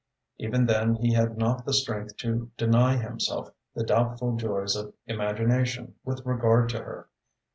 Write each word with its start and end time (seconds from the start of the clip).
Even 0.39 0.65
then 0.65 0.95
he 0.95 1.13
had 1.13 1.37
not 1.37 1.63
the 1.63 1.73
strength 1.73 2.17
to 2.17 2.49
deny 2.57 2.97
himself 2.97 3.49
the 3.75 3.83
doubtful 3.83 4.35
joys 4.35 4.75
of 4.75 4.95
imagination 5.05 5.93
with 6.03 6.25
regard 6.25 6.69
to 6.69 6.79
her. 6.79 7.07